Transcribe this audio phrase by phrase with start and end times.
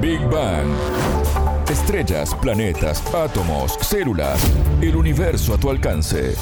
[0.00, 0.66] Big Bang.
[1.68, 4.40] Estrellas, planetas, átomos, células,
[4.80, 6.34] el universo a tu alcance.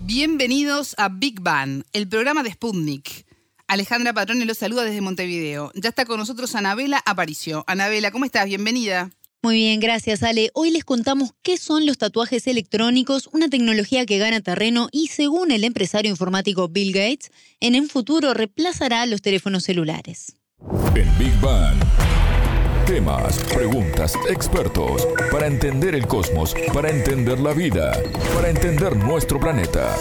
[0.00, 3.24] Bienvenidos a Big Bang, el programa de Sputnik.
[3.66, 5.72] Alejandra Patrone los saluda desde Montevideo.
[5.74, 7.64] Ya está con nosotros Anabela Aparicio.
[7.66, 8.44] Anabela, ¿cómo estás?
[8.44, 9.10] Bienvenida.
[9.40, 10.50] Muy bien, gracias Ale.
[10.52, 15.50] Hoy les contamos qué son los tatuajes electrónicos, una tecnología que gana terreno y según
[15.50, 17.30] el empresario informático Bill Gates,
[17.60, 20.36] en un futuro reemplazará los teléfonos celulares.
[20.70, 21.76] En Big Bang.
[22.86, 27.92] Temas, preguntas, expertos, para entender el cosmos, para entender la vida,
[28.34, 29.94] para entender nuestro planeta.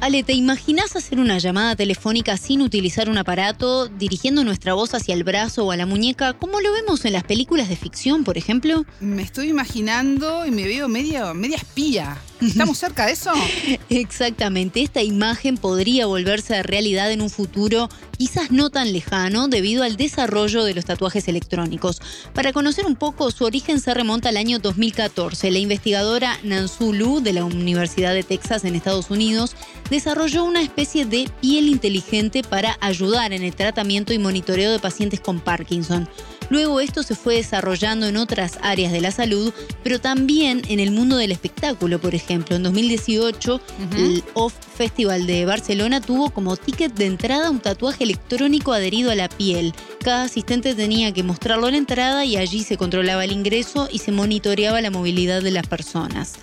[0.00, 5.14] Ale, ¿te imaginas hacer una llamada telefónica sin utilizar un aparato, dirigiendo nuestra voz hacia
[5.14, 8.38] el brazo o a la muñeca, como lo vemos en las películas de ficción, por
[8.38, 8.84] ejemplo?
[9.00, 12.18] Me estoy imaginando y me veo media, media espía.
[12.40, 13.32] ¿Estamos cerca de eso?
[13.88, 19.96] Exactamente, esta imagen podría volverse realidad en un futuro quizás no tan lejano debido al
[19.96, 22.00] desarrollo de los tatuajes electrónicos.
[22.34, 25.50] Para conocer un poco, su origen se remonta al año 2014.
[25.50, 29.56] La investigadora Nansu Lu de la Universidad de Texas en Estados Unidos
[29.90, 35.20] desarrolló una especie de piel inteligente para ayudar en el tratamiento y monitoreo de pacientes
[35.20, 36.08] con Parkinson.
[36.48, 39.52] Luego esto se fue desarrollando en otras áreas de la salud,
[39.82, 42.56] pero también en el mundo del espectáculo, por ejemplo.
[42.56, 43.60] En 2018,
[43.96, 49.14] el Off Festival de Barcelona tuvo como ticket de entrada un tatuaje electrónico adherido a
[49.14, 49.74] la piel.
[50.00, 53.98] Cada asistente tenía que mostrarlo en la entrada y allí se controlaba el ingreso y
[53.98, 56.34] se monitoreaba la movilidad de las personas.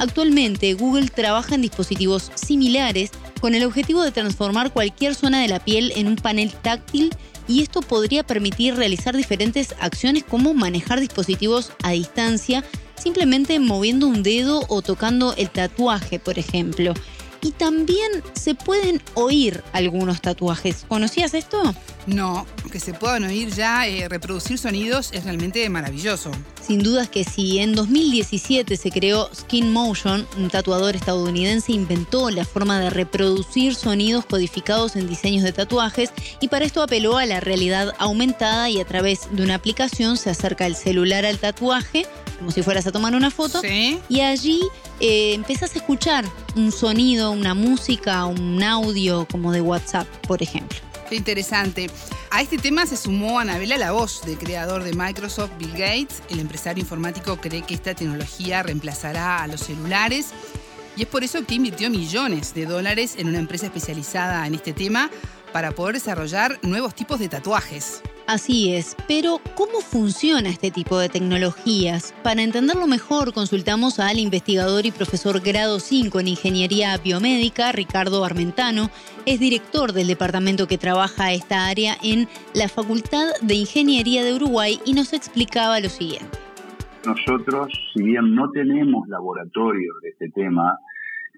[0.00, 3.10] Actualmente, Google trabaja en dispositivos similares
[3.40, 7.10] con el objetivo de transformar cualquier zona de la piel en un panel táctil
[7.48, 12.64] y esto podría permitir realizar diferentes acciones como manejar dispositivos a distancia
[13.00, 16.94] simplemente moviendo un dedo o tocando el tatuaje, por ejemplo.
[17.42, 20.84] Y también se pueden oír algunos tatuajes.
[20.86, 21.74] ¿Conocías esto?
[22.06, 26.30] No, que se puedan oír ya, eh, reproducir sonidos es realmente maravilloso.
[26.60, 27.58] Sin dudas que sí.
[27.58, 34.24] En 2017 se creó Skin Motion, un tatuador estadounidense inventó la forma de reproducir sonidos
[34.26, 36.10] codificados en diseños de tatuajes
[36.40, 40.30] y para esto apeló a la realidad aumentada y a través de una aplicación se
[40.30, 42.06] acerca el celular al tatuaje,
[42.38, 43.60] como si fueras a tomar una foto,
[44.08, 44.60] y allí
[45.00, 46.24] eh, empezás a escuchar
[46.56, 50.89] un sonido, una música, un audio como de WhatsApp, por ejemplo.
[51.10, 51.90] Qué interesante.
[52.30, 56.22] A este tema se sumó Anabela La Voz, del creador de Microsoft, Bill Gates.
[56.28, 60.28] El empresario informático cree que esta tecnología reemplazará a los celulares
[60.96, 64.72] y es por eso que invirtió millones de dólares en una empresa especializada en este
[64.72, 65.10] tema
[65.52, 68.02] para poder desarrollar nuevos tipos de tatuajes.
[68.30, 72.14] Así es, pero ¿cómo funciona este tipo de tecnologías?
[72.22, 78.88] Para entenderlo mejor, consultamos al investigador y profesor grado 5 en Ingeniería Biomédica, Ricardo Armentano.
[79.26, 84.78] Es director del departamento que trabaja esta área en la Facultad de Ingeniería de Uruguay
[84.86, 86.38] y nos explicaba lo siguiente.
[87.04, 90.78] Nosotros, si bien no tenemos laboratorios de este tema,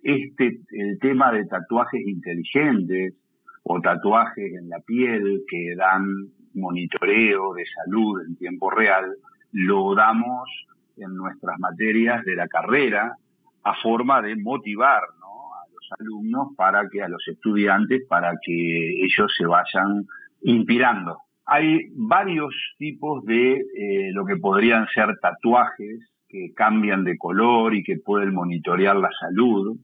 [0.03, 3.15] este, el tema de tatuajes inteligentes
[3.63, 9.17] o tatuajes en la piel que dan monitoreo de salud en tiempo real
[9.53, 10.49] lo damos
[10.97, 13.17] en nuestras materias de la carrera
[13.65, 19.33] a forma de motivar a los alumnos para que a los estudiantes para que ellos
[19.37, 20.07] se vayan
[20.43, 21.19] inspirando.
[21.45, 27.83] Hay varios tipos de eh, lo que podrían ser tatuajes que cambian de color y
[27.83, 29.77] que pueden monitorear la salud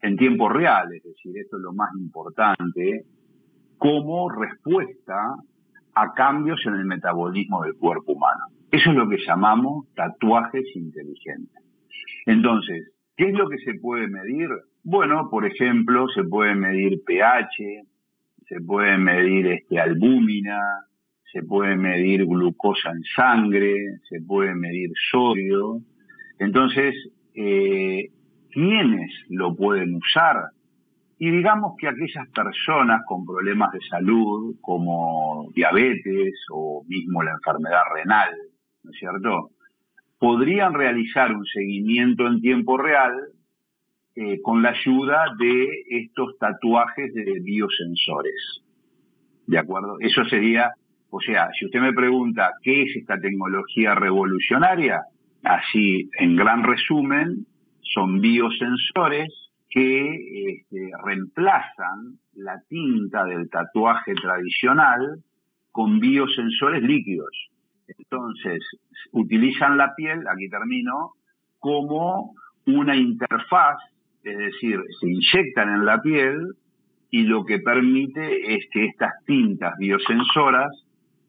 [0.00, 3.04] en tiempo real, es decir, esto es lo más importante,
[3.78, 5.34] como respuesta
[6.00, 8.44] a cambios en el metabolismo del cuerpo humano.
[8.70, 11.62] Eso es lo que llamamos tatuajes inteligentes.
[12.26, 14.48] Entonces, ¿qué es lo que se puede medir?
[14.84, 17.84] Bueno, por ejemplo, se puede medir pH,
[18.46, 20.60] se puede medir este, albúmina,
[21.32, 23.74] se puede medir glucosa en sangre,
[24.08, 25.80] se puede medir sodio.
[26.38, 26.94] Entonces,
[27.34, 28.10] eh,
[28.50, 30.36] ¿quiénes lo pueden usar?
[31.18, 37.82] Y digamos que aquellas personas con problemas de salud, como diabetes o mismo la enfermedad
[37.92, 38.30] renal,
[38.84, 39.50] ¿no es cierto?
[40.18, 43.12] Podrían realizar un seguimiento en tiempo real
[44.14, 48.62] eh, con la ayuda de estos tatuajes de biosensores.
[49.46, 49.96] ¿De acuerdo?
[50.00, 50.70] Eso sería,
[51.10, 55.02] o sea, si usted me pregunta qué es esta tecnología revolucionaria,
[55.42, 57.46] así en gran resumen,
[57.80, 60.90] son biosensores que este,
[61.38, 65.22] reemplazan la tinta del tatuaje tradicional
[65.70, 67.30] con biosensores líquidos.
[67.86, 68.62] Entonces,
[69.12, 71.12] utilizan la piel, aquí termino,
[71.58, 72.34] como
[72.66, 73.78] una interfaz,
[74.22, 76.54] es decir, se inyectan en la piel
[77.10, 80.70] y lo que permite es que estas tintas biosensoras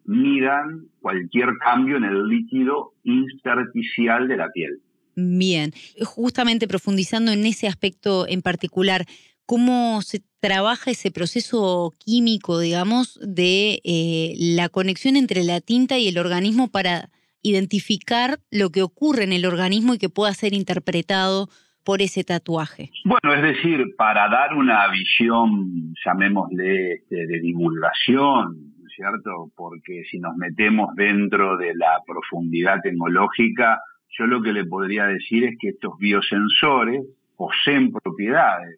[0.05, 4.81] midan cualquier cambio en el líquido intersticial de la piel.
[5.15, 5.71] Bien,
[6.03, 9.05] justamente profundizando en ese aspecto en particular,
[9.49, 16.07] ¿cómo se trabaja ese proceso químico, digamos, de eh, la conexión entre la tinta y
[16.07, 17.09] el organismo para
[17.41, 21.47] identificar lo que ocurre en el organismo y que pueda ser interpretado
[21.83, 22.91] por ese tatuaje?
[23.05, 29.49] Bueno, es decir, para dar una visión, llamémosle, este, de divulgación, ¿no es cierto?
[29.55, 33.79] Porque si nos metemos dentro de la profundidad tecnológica,
[34.15, 37.01] yo lo que le podría decir es que estos biosensores
[37.35, 38.77] poseen propiedades,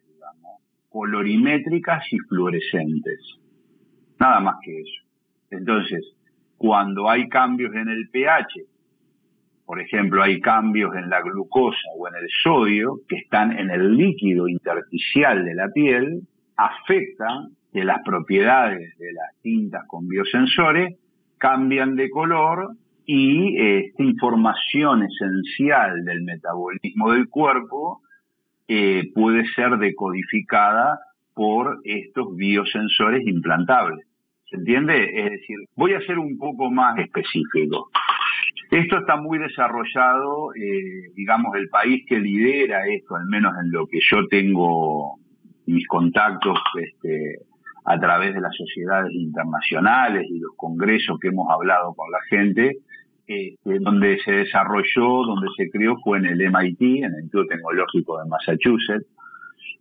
[0.91, 3.19] colorimétricas y fluorescentes.
[4.19, 5.01] Nada más que eso.
[5.49, 6.05] Entonces,
[6.57, 8.65] cuando hay cambios en el pH,
[9.65, 13.95] por ejemplo, hay cambios en la glucosa o en el sodio que están en el
[13.95, 16.27] líquido intersticial de la piel,
[16.57, 20.97] afectan que las propiedades de las tintas con biosensores
[21.37, 28.01] cambian de color y esta información esencial del metabolismo del cuerpo
[28.67, 30.99] eh, puede ser decodificada
[31.33, 34.05] por estos biosensores implantables.
[34.49, 35.09] ¿Se entiende?
[35.15, 37.89] Es decir, voy a ser un poco más específico.
[38.69, 43.87] Esto está muy desarrollado, eh, digamos, el país que lidera esto, al menos en lo
[43.87, 45.15] que yo tengo
[45.65, 47.39] mis contactos este,
[47.85, 52.77] a través de las sociedades internacionales y los congresos que hemos hablado con la gente,
[53.63, 58.29] donde se desarrolló, donde se creó fue en el MIT, en el Instituto Tecnológico de
[58.29, 59.07] Massachusetts,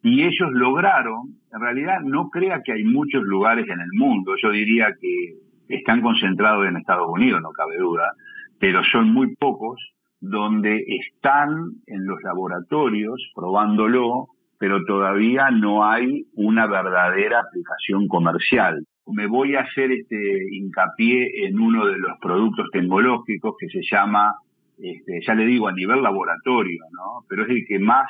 [0.02, 4.50] y ellos lograron, en realidad no crea que hay muchos lugares en el mundo, yo
[4.50, 5.34] diría que
[5.68, 8.12] están concentrados en Estados Unidos, no cabe duda,
[8.58, 9.78] pero son muy pocos
[10.20, 11.50] donde están
[11.86, 18.84] en los laboratorios probándolo, pero todavía no hay una verdadera aplicación comercial.
[19.12, 24.34] Me voy a hacer este hincapié en uno de los productos tecnológicos que se llama,
[24.78, 27.24] este, ya le digo, a nivel laboratorio, ¿no?
[27.28, 28.08] Pero es el que más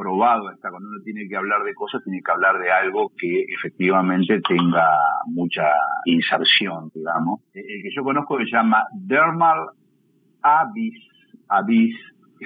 [0.00, 0.70] probado está.
[0.70, 4.86] Cuando uno tiene que hablar de cosas, tiene que hablar de algo que efectivamente tenga
[5.26, 5.68] mucha
[6.06, 7.40] inserción, digamos.
[7.52, 9.68] El que yo conozco se llama Dermal
[10.42, 10.98] Abyss.
[11.48, 11.96] Abyss.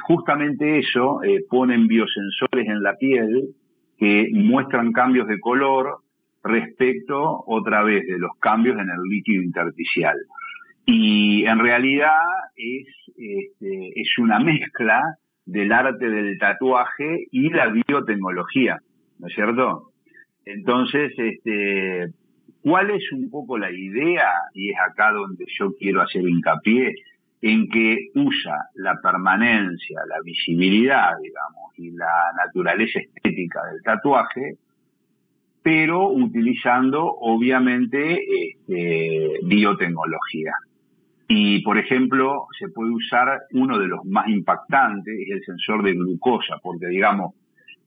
[0.02, 3.55] Justamente eso, eh, ponen biosensores en la piel
[3.97, 5.99] que muestran cambios de color
[6.44, 10.17] respecto otra vez de los cambios en el líquido intersticial.
[10.87, 12.19] Y en realidad
[12.55, 12.87] es,
[13.17, 18.79] este, es una mezcla del arte del tatuaje y la biotecnología,
[19.19, 19.93] ¿no es cierto?
[20.44, 22.12] Entonces, este,
[22.62, 24.29] ¿cuál es un poco la idea?
[24.52, 26.94] Y es acá donde yo quiero hacer hincapié,
[27.40, 34.56] en que usa la permanencia, la visibilidad, digamos, y la naturaleza estética del tatuaje,
[35.64, 40.52] pero utilizando obviamente este, biotecnología.
[41.26, 45.94] Y, por ejemplo, se puede usar uno de los más impactantes, es el sensor de
[45.94, 47.34] glucosa, porque digamos,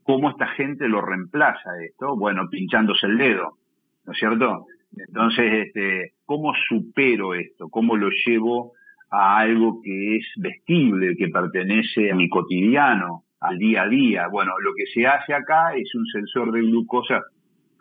[0.01, 2.18] ¿cómo esta gente lo reemplaza esto?
[2.18, 3.59] Bueno, pinchándose el dedo,
[4.07, 4.65] ¿no es cierto?
[4.97, 7.69] Entonces, este, ¿cómo supero esto?
[7.69, 8.71] ¿Cómo lo llevo
[9.12, 14.27] a algo que es vestible, que pertenece a mi cotidiano, al día a día?
[14.29, 17.21] Bueno, lo que se hace acá es un sensor de glucosa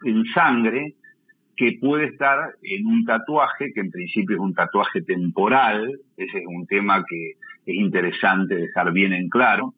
[0.05, 0.95] en sangre
[1.57, 6.47] que puede estar en un tatuaje, que en principio es un tatuaje temporal, ese es
[6.47, 7.33] un tema que
[7.65, 9.75] es interesante dejar bien en claro.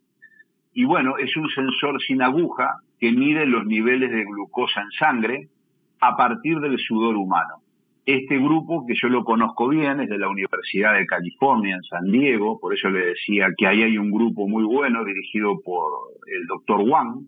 [0.73, 5.49] Y bueno, es un sensor sin aguja que mide los niveles de glucosa en sangre
[6.01, 7.63] a partir del sudor humano.
[8.05, 12.11] Este grupo, que yo lo conozco bien, es de la Universidad de California en San
[12.11, 15.93] Diego, por eso le decía que ahí hay un grupo muy bueno dirigido por
[16.27, 17.27] el doctor Wang,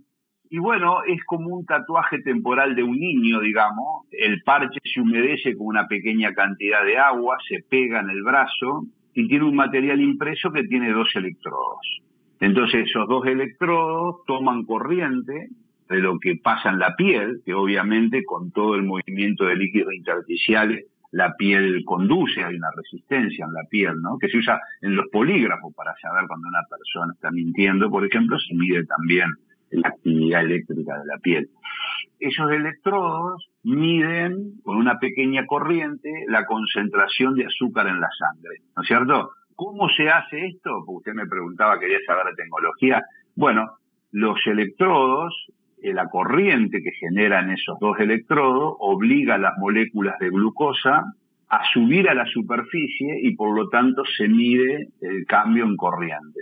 [0.53, 4.07] y bueno, es como un tatuaje temporal de un niño, digamos.
[4.11, 8.85] El parche se humedece con una pequeña cantidad de agua, se pega en el brazo
[9.15, 12.03] y tiene un material impreso que tiene dos electrodos.
[12.41, 15.51] Entonces esos dos electrodos toman corriente
[15.89, 19.95] de lo que pasa en la piel, que obviamente con todo el movimiento de líquidos
[19.95, 24.19] intersticiales la piel conduce, hay una resistencia en la piel, ¿no?
[24.19, 28.37] Que se usa en los polígrafos para saber cuando una persona está mintiendo, por ejemplo,
[28.39, 29.29] se mide también
[29.71, 31.49] la actividad eléctrica de la piel.
[32.19, 38.83] Esos electrodos miden con una pequeña corriente la concentración de azúcar en la sangre, ¿no
[38.83, 39.31] es cierto?
[39.55, 40.83] ¿Cómo se hace esto?
[40.87, 43.03] Porque usted me preguntaba, quería saber de tecnología.
[43.37, 43.73] Bueno,
[44.13, 45.35] los electrodos,
[45.83, 51.05] eh, la corriente que generan esos dos electrodos obliga a las moléculas de glucosa
[51.49, 56.41] a subir a la superficie y por lo tanto se mide el cambio en corriente.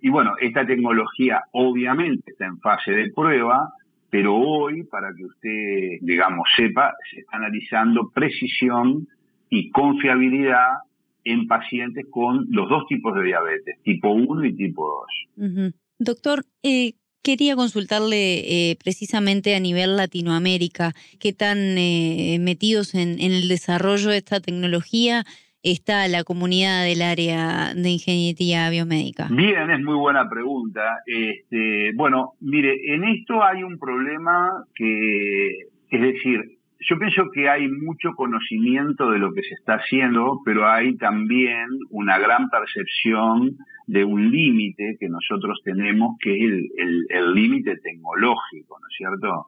[0.00, 3.72] Y bueno, esta tecnología obviamente está en fase de prueba,
[4.10, 9.06] Pero hoy, para que usted, digamos, sepa, se está analizando precisión
[9.50, 10.78] y confiabilidad
[11.24, 15.74] en pacientes con los dos tipos de diabetes, tipo 1 y tipo 2.
[15.98, 23.48] Doctor, eh, quería consultarle eh, precisamente a nivel Latinoamérica, qué tan eh, metidos en, el
[23.48, 25.24] desarrollo de esta tecnología
[25.62, 29.28] está la comunidad del área de ingeniería biomédica?
[29.30, 30.98] Bien, es muy buena pregunta.
[31.06, 35.48] Este, bueno, mire, en esto hay un problema que,
[35.90, 40.68] es decir, yo pienso que hay mucho conocimiento de lo que se está haciendo, pero
[40.68, 46.70] hay también una gran percepción de un límite que nosotros tenemos, que es
[47.08, 49.46] el límite tecnológico, ¿no es cierto?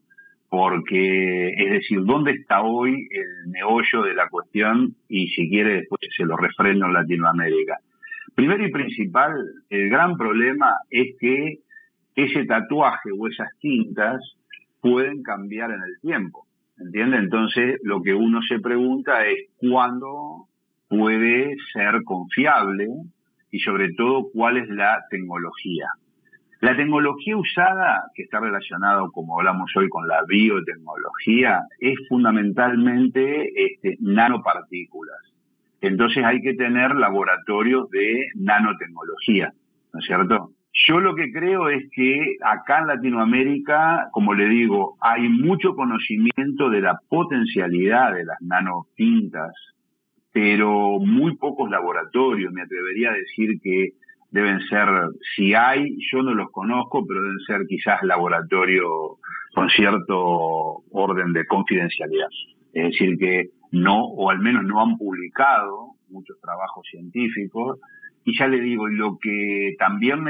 [0.51, 4.97] Porque, es decir, ¿dónde está hoy el meollo de la cuestión?
[5.09, 7.79] Y si quiere, después se lo refreno en Latinoamérica.
[8.35, 9.33] Primero y principal,
[9.71, 11.61] el gran problema es que
[12.17, 14.21] ese tatuaje o esas tintas
[14.81, 16.47] pueden cambiar en el tiempo.
[16.79, 17.19] ¿Entiende?
[17.19, 20.49] Entonces, lo que uno se pregunta es cuándo
[20.89, 22.89] puede ser confiable
[23.51, 25.87] y sobre todo cuál es la tecnología.
[26.61, 33.97] La tecnología usada, que está relacionada, como hablamos hoy, con la biotecnología, es fundamentalmente este,
[34.01, 35.17] nanopartículas.
[35.81, 39.55] Entonces hay que tener laboratorios de nanotecnología,
[39.95, 40.51] ¿no es cierto?
[40.87, 46.69] Yo lo que creo es que acá en Latinoamérica, como le digo, hay mucho conocimiento
[46.69, 49.53] de la potencialidad de las nanotintas,
[50.31, 52.53] pero muy pocos laboratorios.
[52.53, 53.95] Me atrevería a decir que
[54.31, 54.89] deben ser,
[55.35, 59.19] si hay, yo no los conozco, pero deben ser quizás laboratorios
[59.55, 62.29] con cierto orden de confidencialidad.
[62.73, 67.79] Es decir, que no, o al menos no han publicado muchos trabajos científicos,
[68.25, 70.25] y ya le digo, lo que también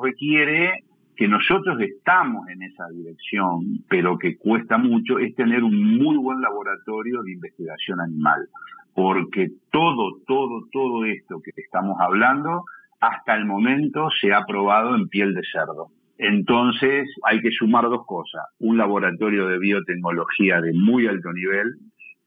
[0.00, 0.84] requiere
[1.16, 6.40] que nosotros estamos en esa dirección, pero que cuesta mucho, es tener un muy buen
[6.40, 8.48] laboratorio de investigación animal.
[8.94, 12.64] Porque todo, todo, todo esto que estamos hablando,
[13.02, 15.88] hasta el momento se ha probado en piel de cerdo.
[16.18, 21.74] Entonces hay que sumar dos cosas, un laboratorio de biotecnología de muy alto nivel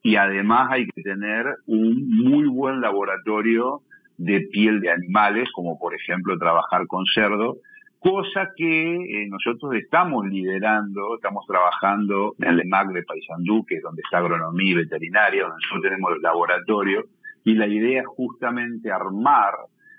[0.04, 3.84] y además hay que tener un muy buen laboratorio
[4.18, 7.56] de piel de animales, como por ejemplo trabajar con cerdo,
[8.00, 13.82] cosa que eh, nosotros estamos liderando, estamos trabajando en el EMAC de Paysandú, que es
[13.82, 17.06] donde está agronomía y veterinaria, donde nosotros tenemos el laboratorio,
[17.46, 19.54] y la idea es justamente armar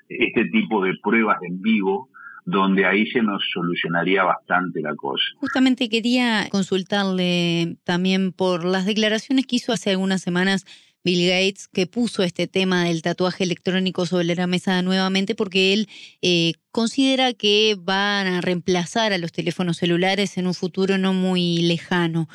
[0.08, 2.08] este tipo de pruebas en vivo
[2.46, 5.24] donde ahí se nos solucionaría bastante la cosa.
[5.38, 10.64] Justamente quería consultarle también por las declaraciones que hizo hace algunas semanas
[11.06, 15.86] Bill Gates, que puso este tema del tatuaje electrónico sobre la mesa nuevamente porque él
[16.20, 21.58] eh, considera que van a reemplazar a los teléfonos celulares en un futuro no muy
[21.58, 22.26] lejano.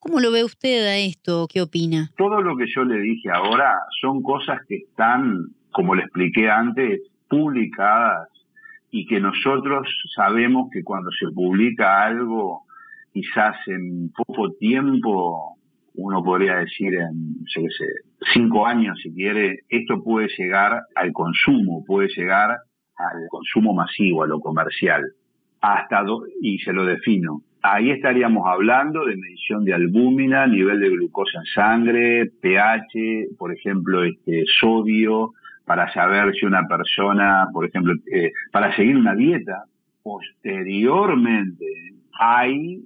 [0.00, 1.46] ¿Cómo lo ve usted a esto?
[1.48, 2.10] ¿Qué opina?
[2.16, 7.00] Todo lo que yo le dije ahora son cosas que están, como le expliqué antes,
[7.28, 8.28] publicadas
[8.90, 12.62] y que nosotros sabemos que cuando se publica algo,
[13.12, 15.56] quizás en poco tiempo
[15.94, 17.62] uno podría decir en, sé
[18.32, 22.50] cinco años si quiere, esto puede llegar al consumo, puede llegar
[22.96, 25.02] al consumo masivo, a lo comercial,
[25.60, 26.04] hasta
[26.42, 27.42] y se lo defino.
[27.62, 34.04] Ahí estaríamos hablando de medición de albúmina, nivel de glucosa en sangre, pH, por ejemplo,
[34.04, 35.32] este sodio,
[35.66, 39.64] para saber si una persona, por ejemplo, eh, para seguir una dieta.
[40.02, 41.66] Posteriormente
[42.18, 42.80] hay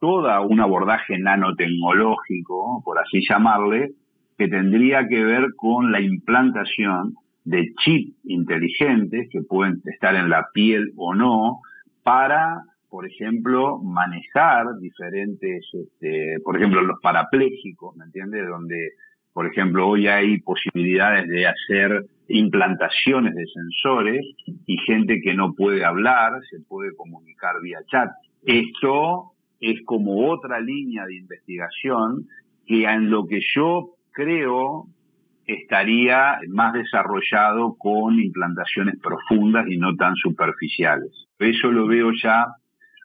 [0.00, 3.92] toda un abordaje nanotecnológico, por así llamarle,
[4.38, 10.48] que tendría que ver con la implantación de chips inteligentes que pueden estar en la
[10.52, 11.60] piel o no
[12.02, 18.48] para, por ejemplo, manejar diferentes, este, por ejemplo, los parapléjicos, ¿me entiendes?
[18.48, 18.92] Donde,
[19.36, 24.24] por ejemplo, hoy hay posibilidades de hacer implantaciones de sensores
[24.64, 28.08] y gente que no puede hablar se puede comunicar vía chat.
[28.46, 32.24] Esto es como otra línea de investigación
[32.66, 34.86] que en lo que yo creo
[35.44, 41.10] estaría más desarrollado con implantaciones profundas y no tan superficiales.
[41.38, 42.46] Eso lo veo ya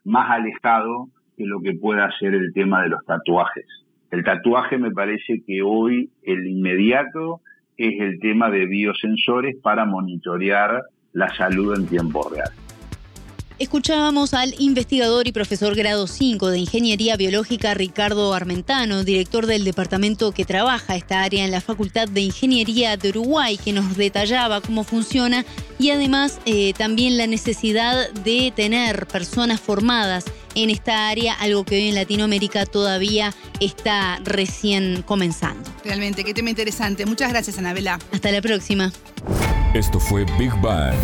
[0.05, 3.80] más alejado que lo que pueda ser el tema de los tatuajes.
[4.11, 7.41] El tatuaje me parece que hoy el inmediato
[7.77, 12.51] es el tema de biosensores para monitorear la salud en tiempo real.
[13.61, 20.31] Escuchábamos al investigador y profesor grado 5 de Ingeniería Biológica Ricardo Armentano, director del departamento
[20.31, 24.83] que trabaja esta área en la Facultad de Ingeniería de Uruguay, que nos detallaba cómo
[24.83, 25.45] funciona
[25.77, 30.25] y además eh, también la necesidad de tener personas formadas
[30.55, 35.69] en esta área, algo que hoy en Latinoamérica todavía está recién comenzando.
[35.85, 37.05] Realmente, qué tema interesante.
[37.05, 37.99] Muchas gracias, Anabela.
[38.11, 38.91] Hasta la próxima.
[39.75, 40.97] Esto fue Big Bang